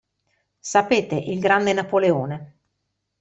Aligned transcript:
Sapete 0.57 1.13
il 1.15 1.37
grande 1.39 1.73
Napoleone. 1.73 2.53